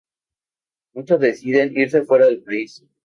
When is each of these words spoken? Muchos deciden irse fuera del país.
Muchos 0.95 1.19
deciden 1.19 1.77
irse 1.77 2.01
fuera 2.01 2.25
del 2.25 2.41
país. 2.41 2.83